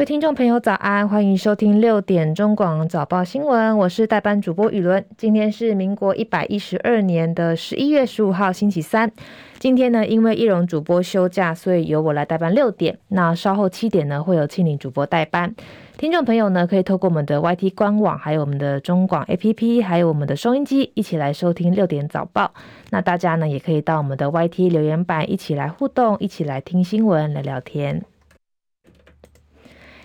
[0.00, 1.06] 各位听众朋友，早安！
[1.06, 5.04] 欢迎收听六点中广早报新闻，我是代班主播雨伦。
[5.18, 9.12] 今天是民国一百一十二年的十一月十五号，星期三。
[9.58, 12.98] 今天呢，因为易容主播休假，所以由我来代班六点。
[13.08, 15.54] 那稍后七点呢，会有庆龄主播代班。
[15.98, 22.50] 听众朋友呢，可以透过我们的 YT 官网，还有我们的中广 APP，还有我们的收音机，一起来收听六点早报。
[22.88, 28.02] 那大家呢，也可以到我们的 YT 留言板，一起来互动，一起来听新闻，来聊天。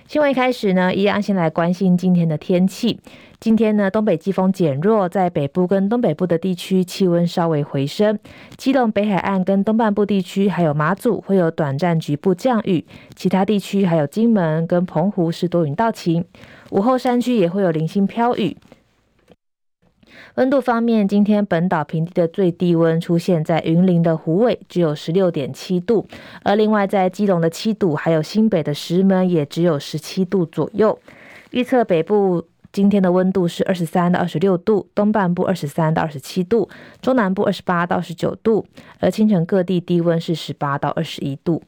[0.08, 3.00] 新闻一开始呢，一样先来关心今天的天气。
[3.40, 8.20] 今天呢，东北季风减弱，在北部跟东北部的地区气温稍微回升。
[8.56, 16.24] 基隆北海岸跟东半部地区，还有马祖会有短暂局部降雨，其他地区还有金门跟澎湖是多云到晴。
[16.70, 18.56] 午后山区也会有零星飘雨。
[20.36, 26.06] 温度方面，今天本岛平地的最低温出现在云林的虎尾，只有十六点七度；
[26.44, 30.98] 而另外在基隆的七度，还有新北的石门，也只有十七度左右。
[31.52, 32.44] 预测北部
[32.74, 36.68] 今天的温度是二十三到二十六度，东半部二十三到二十七度，
[37.02, 38.66] 中南部二十八到二十九度，
[39.00, 41.64] 而清晨各地低温是十八到二十一度。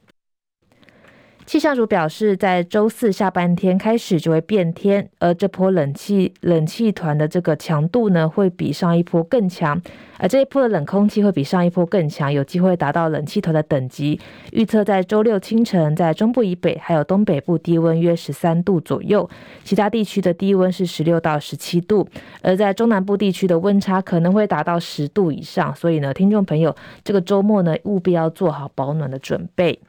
[1.48, 9.82] 气象署表示，在周四下半天开始就会变天，而这波冷气冷气团的这个强度呢，会比上一波更强，
[10.18, 14.20] 而这一波的冷空气会比上一波更强，有机会达到冷气团的等级。
[14.52, 19.30] 预测在周六清晨，在中部以北还有东北部低温约十三度左右，
[19.64, 22.06] 其他地区的低温是十六到十七度，
[22.42, 25.74] 而在中南部地区的温差可能会达到十度以上。
[25.74, 29.80] 所以呢，听众朋友，这个周末呢，务必要做好保暖的准备。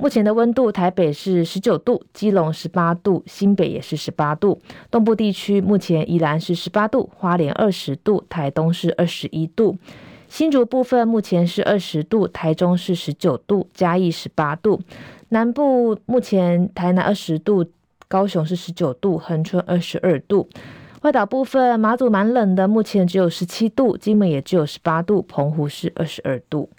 [0.00, 4.58] 目前的温度，台北是十九度，基隆十八度，新北也是十八度。
[4.90, 9.76] 东部地区目前宜兰是十八度，花莲二十度，台东是二十一度。
[10.26, 14.80] 新竹部分目前是二十度，台中是十九度，嘉义十八度。
[15.28, 17.66] 南部目前台南二十度，
[18.08, 20.48] 高雄是十九度，恒春二十二度。
[21.02, 26.70] 外岛部分马祖蛮冷的，目前只有十七度，金门也只有十八度，澎湖是二十二度。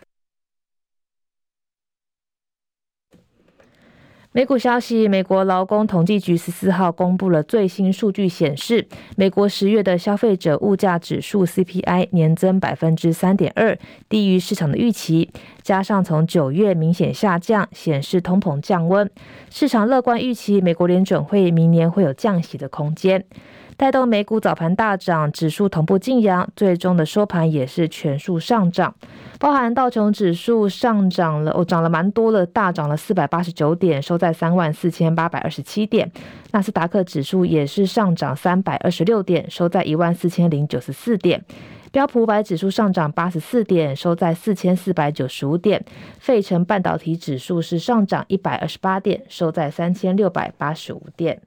[4.34, 8.88] 美股消息，美国劳工统计局十四号公布了最新数据，显示
[9.18, 13.78] 美国十月的消费者物价指数 CPI 年增百分之三点二，
[14.08, 15.30] 低于市场的预期。
[15.64, 19.10] 加上从九月明显下降，显示通膨降温。
[19.50, 23.24] 市场乐观预期，美国联准会明年会有降息的空间。
[23.78, 28.94] 带动美股早盘大涨，指数同步劲扬，最终的收盘也是全数上涨，
[29.40, 36.12] 包含道琼指数上涨了，哦，涨了蛮多了，大涨了四百八十九点，收在三万四千八百二十七点。
[36.52, 41.44] 纳斯达克指数也是上涨三百二十六点，收在一万四千零九十四点。
[41.92, 45.84] 标普五百指数上涨八十四点，收在四千四百九十五点。
[46.20, 51.42] 费城半导体指数是上涨一百二十八点，收在三千六百八十五点。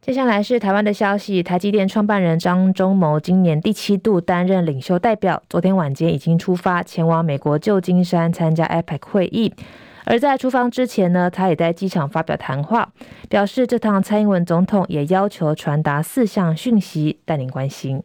[0.00, 9.52] 接下来是台湾的消息，台积电创办人张忠谋今年第七度担任领袖代表，昨天晚间已经出发前往美国旧金山参加 APEC 会议。
[10.10, 12.90] 而在出发之前呢，他也在机场发表谈话，
[13.28, 18.02] 表示这趟蔡英文总统也要求传达四项讯息，带您关心。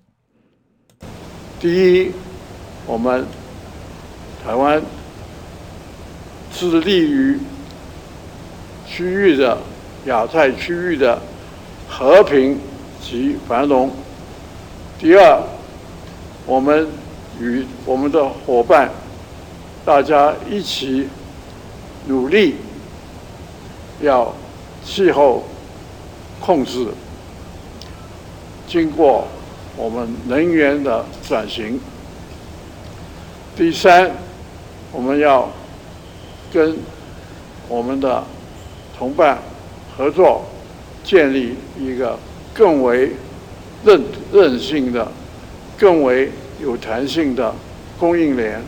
[1.61, 2.11] 第一，
[2.85, 3.25] 我们
[4.43, 4.81] 台湾
[6.51, 7.39] 致力于
[8.85, 9.57] 区域的
[10.05, 11.17] 亚太区域的。
[11.95, 12.59] 和平
[12.99, 13.91] 及繁荣。
[14.97, 15.43] 第二，
[16.47, 16.87] 我们
[17.39, 18.89] 与我们的伙伴，
[19.85, 21.07] 大家一起
[22.07, 22.55] 努力，
[24.01, 24.33] 要
[24.83, 25.43] 气候
[26.39, 26.87] 控制，
[28.67, 29.27] 经过
[29.75, 31.79] 我们能源的转型。
[33.55, 34.11] 第三，
[34.91, 35.49] 我们要
[36.51, 36.77] 跟
[37.67, 38.23] 我们的
[38.97, 39.39] 同伴
[39.97, 40.45] 合作。
[41.05, 42.17] 建立一个
[42.53, 43.11] 更为
[43.83, 45.05] 韧韧性的、
[45.77, 46.31] 更为
[46.61, 47.53] 有弹性的
[47.99, 48.61] 供应链。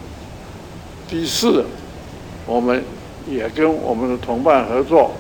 [1.07, 1.63] 第四，
[2.45, 2.83] 我们
[3.27, 5.11] 也跟我们的同伴合作，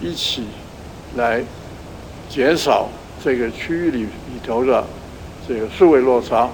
[0.00, 0.44] 一起
[1.16, 1.42] 来
[2.28, 2.88] 减少
[3.22, 4.84] 这个区域里里头的
[5.46, 6.48] 这个数位落差。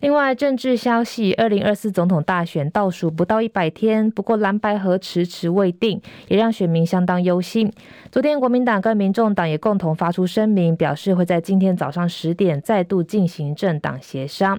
[0.00, 7.72] 另外，政治消息：二零二四总统大选倒数不到一百天，不过蓝白河迟迟未定，也让选民相当忧心。
[8.12, 14.58] 昨天，国民党跟民众党也共同发出声明，表示会在今天早上十点再度进行政党协商。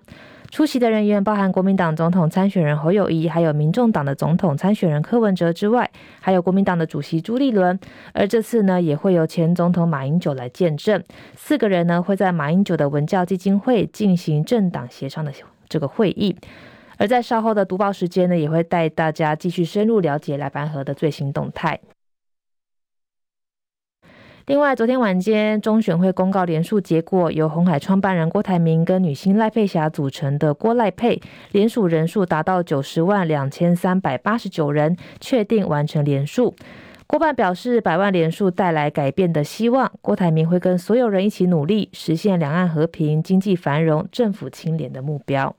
[0.50, 5.90] 出席的人员包含国民党总统参选人侯友谊，还有民众党的总统参选人柯文哲之外，
[6.20, 7.78] 还有国民党的主席朱立伦。
[8.14, 11.04] 而这次呢，也会由前总统马英九来见证。
[11.36, 15.32] 四个人呢，会在马英九的文教基金会进行政党协商的
[15.68, 16.36] 这个会议。
[16.98, 21.80] 而在稍后的读报时间呢，也会带大家继续深入了解莱班河的最新动态。
[24.48, 31.22] 另外，昨天晚间中选会公告联署结果，由鸿海创办人郭台铭跟女星赖佩霞组成的郭赖佩
[31.52, 36.56] 联署人数达到九十万两千三百八十九人，确定完成联署。
[37.08, 45.54] 郭办表示，百万联署带来改变的希望，郭台铭会跟所有人一起努力，实现两岸和平、经济繁荣、政府清廉的目标。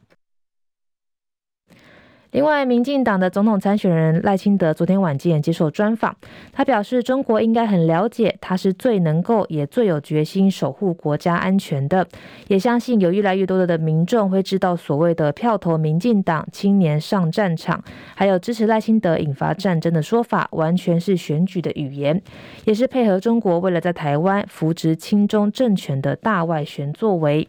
[2.39, 6.15] 另外，民进党的总统参选人赖清德昨天晚间接受专访，
[6.53, 12.07] 他表示，中国应该很了解他是最能够也最有决心守护国家安全的，
[12.47, 17.83] 也相信有越来越多的民众会知道所谓的票投民进党、青年上战场，
[18.15, 22.23] 还有支持赖清德引发战争的说法，完全是选举的语言，
[22.67, 27.49] 也是配合中国为了在台湾扶植亲中政权的大外宣作为。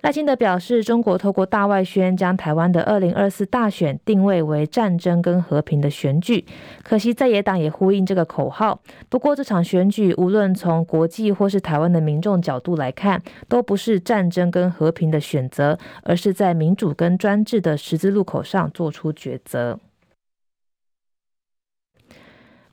[0.00, 6.44] 赖清德表示，中国透过大外宣将台湾的二零二四大选定位为战争跟和平的选举，
[6.84, 8.80] 可惜在野党也呼应这个口号。
[9.08, 19.80] 不过，这场选举无论从国际或是台湾的民众角度来看，都不是战争跟和平的选择，而是在民主跟专制的十字路口上做出抉择。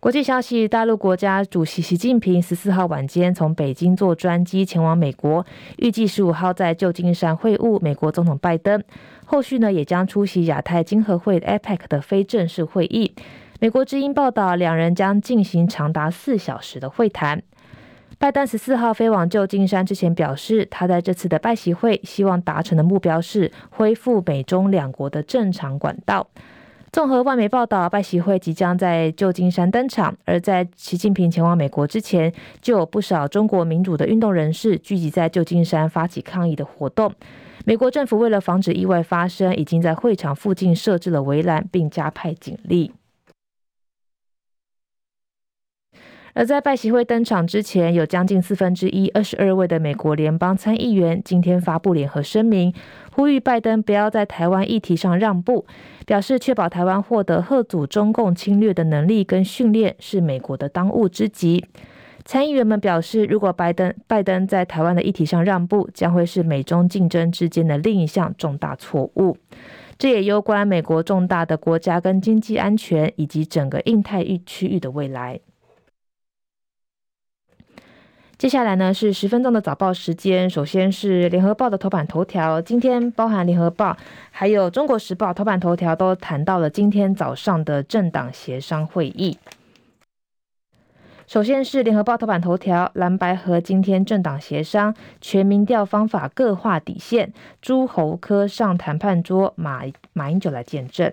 [0.05, 5.43] 国际消息：大陆国家主席习近平十四号晚间从北京坐专机前往美国，
[5.77, 8.83] 预计十五号在旧金山会晤美国总统拜登。
[9.25, 13.15] 后续呢，也将出席亚太经合会 （APEC） 的非正式会议。
[13.59, 17.41] 美国之音报道，两人将进行长达四小时的会谈。
[18.19, 26.27] 拜登十四号飞往旧金山之前表示，他在这次的拜习会希望达成的目标是恢复美中两国的正常管道。
[26.95, 30.15] 综合外媒报道，拜习会即将在旧金山登场。
[30.23, 32.31] 而在习近平前往美国之前，
[32.61, 37.11] 就有不少中国民主的运动人士聚集在旧金山发起抗议的活动。
[37.65, 42.93] 美国政府为了防止意外发生，已经在会场附近设置了围栏，并加派警力。
[46.35, 52.73] 而在拜习会登场之前，有将近四分之一，二十二位的美国联邦参议员今天发布联合声明，
[53.13, 55.65] 呼吁拜登不要在台湾议题上让步，
[56.05, 61.63] 表示确保台湾获得吓阻中共侵略的能力跟训练是美国的当务之急。
[62.25, 69.37] 参议员们表示，如果拜登拜登在台湾的议题上让步，将会是美中竞争之间的另一项重大错误。
[69.97, 75.39] 这也攸关美国重大的国家跟经济安全，以及整个印太域区域的未来。
[78.45, 80.47] 接下来呢是十分钟的早报时间。
[80.47, 83.97] 首先是联合报的头版头条，今天包含联合报
[84.29, 89.39] 还有中国时报头版头条都谈到了今天早上的政党协商会议。
[91.25, 97.33] 首先是联合报头版头条，蓝白和今天政党协商，全民调方法各划底线，
[97.63, 99.81] 诸侯科上谈判桌，马
[100.13, 101.11] 马英九来见证。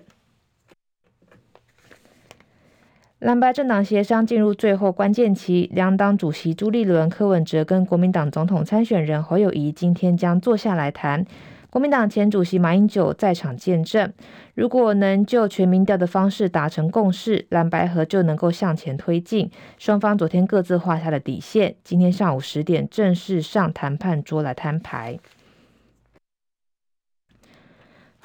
[3.23, 11.25] 蓝白政党协商进入最后关键期，两党主席朱立伦、柯文哲跟国民党总统参选人侯友宜今天将坐下来谈。
[11.69, 14.11] 国民党前主席马英九在场见证。
[14.55, 19.49] 如果能就全民调的方式达成共识，蓝白合就能够向前推进。
[19.77, 25.17] 双方昨天各自画下了底线，今天上午十点正式上谈判桌来摊牌。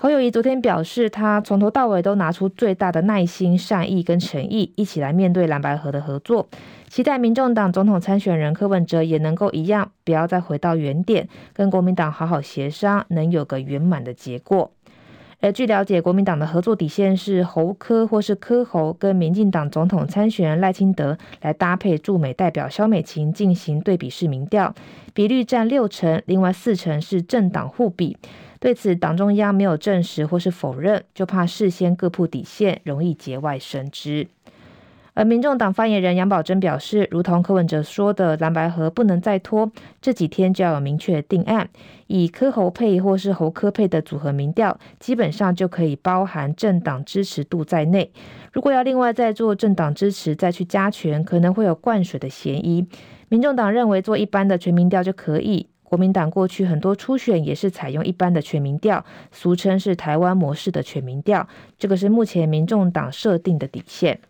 [0.01, 6.47] 侯友宜昨天表示，他从头到尾都拿出最大的耐心、善意跟诚意，一起来面对蓝白合的合作。
[6.89, 14.71] 期待民众党总统参选人柯文哲也能够一样，不要再回到原点，跟国民党好好协商，能有个圆满的结果。
[15.41, 24.73] 而据了解，国民党的合作底线是侯柯或是柯侯，跟民进党总统参选人赖清德来搭配驻美代表萧美琴进行对比式民调，
[25.13, 28.17] 比率占六成，另外四成是政党互比。
[28.61, 34.29] 对此，党中央没有证实或是否认，就怕事先各铺底线，容易节外生枝。
[35.15, 39.69] 而民众党发言人杨宝珍表示，如同柯文哲说的，蓝白合不能再拖，
[40.01, 41.69] 这几天就要有明确定案。
[42.07, 48.13] 以柯侯配或是侯柯配的组合民调，基本上就可以包含政党支持度在内。
[48.53, 52.87] 如果要另外再做政党支持再去加权，可能会有灌水的嫌疑。
[53.29, 55.69] 民众党认为做一般的全民调就可以。
[55.89, 59.03] 国民党过去很多初选也是采用一般的全民调，
[59.33, 64.21] 俗称是台湾模式的全民调，这个是目前民众党设定的底线。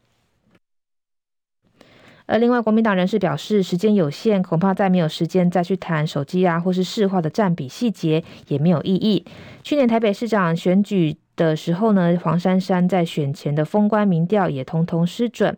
[2.26, 9.24] 而另外，国民党人士表示，时间有限，恐怕再没有时间再去谈手机啊，或是市话的占比细节，也没有意义。
[9.64, 15.56] 去年台北市长选举的时候呢，黄珊珊在选前的封关民调也通通失准。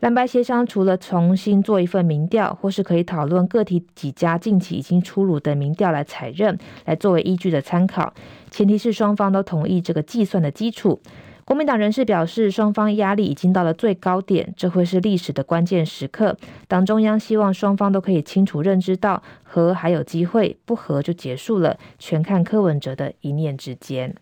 [0.00, 8.14] 蓝白协商除了重新做一份民调，或是可以讨论个体几家近期已经出炉的民调来采认，来作为依据的参考。
[8.50, 10.98] 前提是双方都同意这个计算的基础。
[11.44, 16.34] 国民党人士表示，双方压力已经到了最高点，这会是历史的关键时刻。
[16.66, 24.14] 党中央希望双方都可以清楚认知到，和还有机会，不和就结束了，全看柯文哲的一念之间。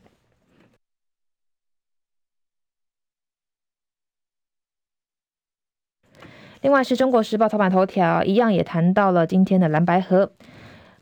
[6.61, 10.31] 另外是中国时报头版头条，一样也谈到了今天的蓝白河。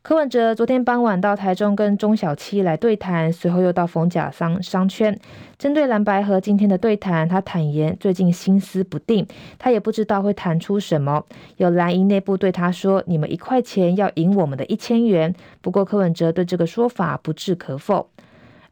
[0.02, 5.18] 柯文哲昨天傍晚到台中跟中小七来对谈，随后又到逢甲商商圈。
[5.58, 9.26] 针对蓝白河今天的对谈，他坦言最近心思不定，
[9.58, 11.25] 他也不知道会谈出什么。
[11.56, 18.08] 有蓝营内部对他说：“你们一块钱要赢我们的一千元。”不过柯文哲对这个说法不置可否。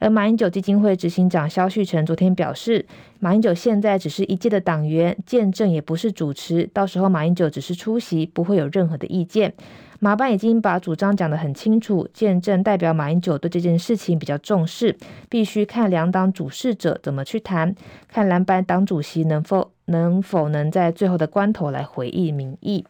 [0.04, 2.84] 而马英九基金会执行长萧旭成昨天表示，
[3.20, 9.54] 马英九现在只是一届的党员，见证也不是主持，到时候马英九只是出席，不会有任何的意见。
[10.00, 14.94] 马办已经把主张讲得很清楚，见证代表马英九对这件事情比较重视，
[15.30, 17.74] 必须看两党主事者怎么去谈，
[18.06, 22.84] 看蓝白党主席能否能否能在最后的关头来回应民意。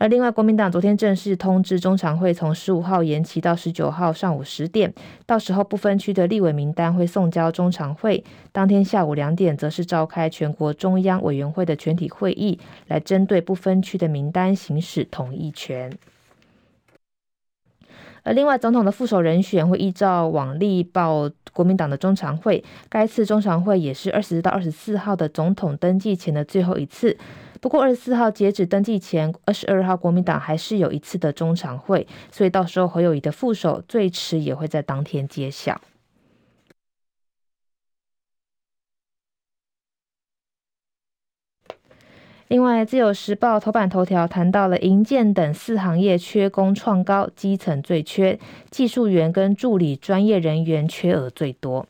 [0.00, 4.94] 而另外，国民党昨天正式通知中常会，从十五号延期到十九号上午十点，
[5.26, 8.22] 到时候不分区的立委名单会送交中常会。
[8.52, 15.92] 当天下午两点，则是召开全国中央委员会的全体会议，来针对不分区的名单行使同意权。
[18.22, 27.18] 而另外，总统的副手人选会依照往例报国民党的中常会，该次中常会也是二十到二十四号的总统登记前的最后一次。
[27.60, 35.80] 不过，二十四号截止登记前，二十二号国民党还是有一次的中常会，所以到时候侯友宜的副手最迟也会在当天揭晓。
[42.46, 48.38] 另外，《自由时报》头版头条谈到了营建等四行业缺工创高，基层最缺，
[48.70, 51.86] 技术员跟助理专业人员缺额最多。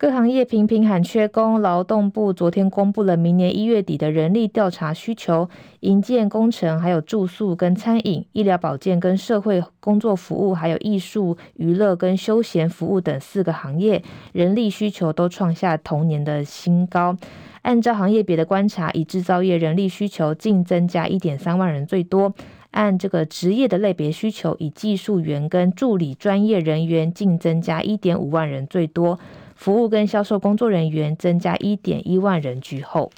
[0.00, 5.48] 各行业频频喊缺工，劳动部昨天公布了明年一月底的人力调查需求，
[5.80, 14.00] 营建、工程、还有住宿跟餐饮、医疗保健跟社会工作服务，还有艺术、娱乐跟休闲服务等四个行业，
[14.30, 17.16] 人力需求都创下同年的新高。
[17.62, 22.32] 按照行业别的观察，以制造业人力需求净增加一点三万人最多，
[22.70, 29.18] 按这个职业的类别需求，以技术员跟助理专业人员净增加一点五万人最多。
[29.58, 33.10] 服务跟销售工作人员增加一点一万人居后。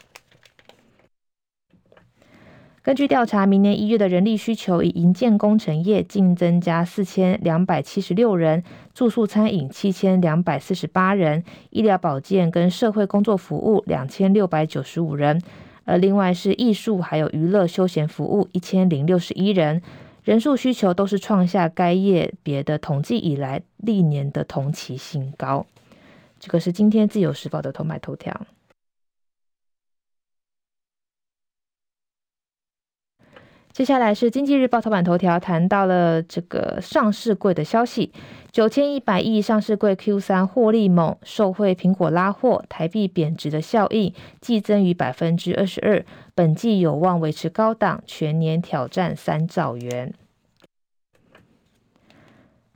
[2.82, 15.42] 根据调查，明年一月的人力需求以营建工程业净增加四千两百七十六人，住宿餐饮七千两百四十八人，医疗保健跟社会工作服务两千六百九十五人，
[15.84, 19.82] 而另外是艺术还有娱乐休闲服务一千零六十一人，
[20.24, 25.66] 人数需求都是创下该业别的统计以来历年的同期新高。
[26.40, 28.46] 这个是今天自由时报的头版头条。
[33.72, 38.12] 接下来是经济日报头版头条，谈到了这个上市柜的消息，
[38.50, 46.04] 九千一百亿上市柜 Q 三获利猛，受惠苹果拉货，台币贬值的效应，季增逾百分之二十二，
[46.34, 50.12] 本季有望维持高档，全年挑战三兆元。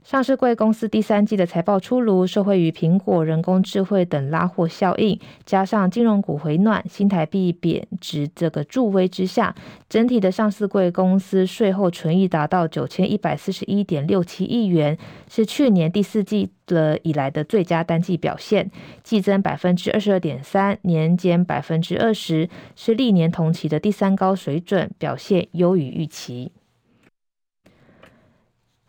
[0.05, 9.55] 上市柜公司第三季的财报出炉，受惠于苹果、人工智慧等拉货效应，加上金融股回暖、新台币贬值这个助威之下，
[9.89, 14.95] 整体的上市柜公司税后纯益达到九千一百四十一点六七亿元，
[15.27, 18.69] 是去年第四季的以来的最佳单季表现，
[19.01, 26.51] 季增百分之二十二点三，年减百分之二十，是历年同期的第三高水准，表现优于预期。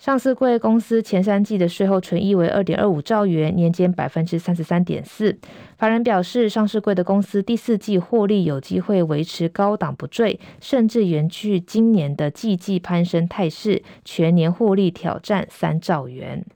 [0.07, 5.37] 上市柜公司前三季的税后纯益为二点二五兆元，年减百分之三十三点四。
[5.79, 16.47] 法人表示，上市柜的公司第四季获利有机会维持高档不坠，甚至延续今年的季季攀升态势，全年获利挑战三兆元。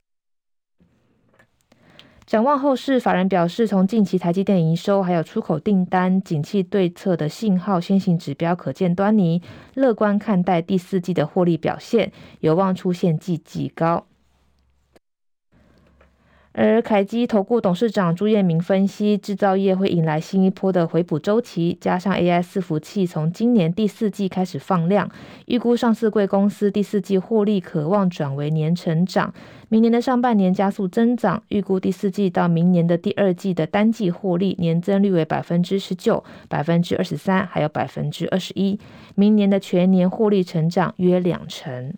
[2.31, 9.41] 展望后市，法人表示，从近期台积电营收还有出口订单、景气对策的信号、先行指标可见端倪，
[9.73, 12.09] 乐观看待第四季的获利表现，
[12.39, 14.05] 有望出现季季高。
[16.53, 25.09] 而凯基投顾董事长朱彦明分析，制造业会迎来新一波的回补周期，加上 AI 伺服器从今年第四季开始放量，
[25.45, 29.33] 预估上市贵公司第四季获利可望转为年成长，
[29.69, 38.77] 明年的上半年加速增长，预估第四季到明年的第二季的单季获利年增率为百分之十九、百分之二十三，还有百分之二十一，
[39.15, 41.93] 明年的全年获利成长约两成。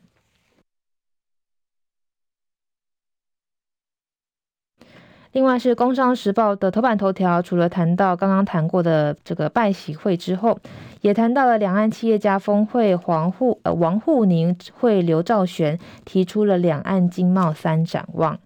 [5.34, 10.60] 另外是《工商时报》的头版头条，除了谈到刚刚谈过的这个拜习会之后，
[11.02, 18.40] 也谈到了两岸企业家峰会黄沪呃王沪宁会刘兆玄提出了两岸经贸三展望。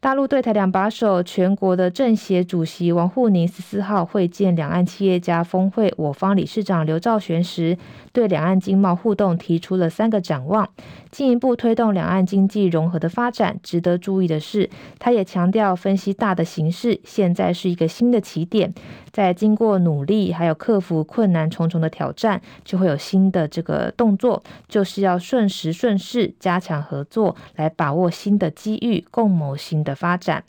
[0.00, 7.76] 大陆对台两把手，全国的政协主席王沪宁十四号会见两岸企业家峰会我方理事长刘兆玄时，
[8.12, 10.68] 对两岸经贸互动提出了三个展望，
[11.10, 13.58] 进一步推动两岸经济融合的发展。
[13.62, 18.72] 值得注意的是，他也强调分析大的形势，现在是一个新的起点，
[19.10, 30.44] 在经过努力还有克服困难重重的挑战，就会有新的这个动作，就是要顺时顺势加强合作，来把握新的机遇，共谋新的发展。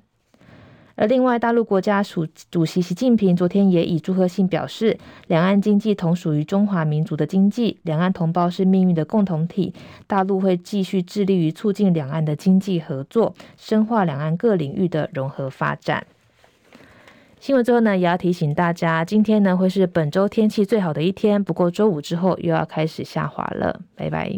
[0.99, 9.73] 而另外，大陆国家主主席习近平昨天也以祝贺信表示，两岸经济同属于中华民族的经济，两岸同胞是命运的共同体。
[10.07, 16.05] 大陆会继续致力于促进两岸的经济合作，深化两岸各领域的融合发展。
[17.39, 23.79] 新闻最后呢，也要提醒大家，今天呢会是本周天气最好的一天，不过周五之后又要开始下滑了。
[23.95, 24.29] 拜拜。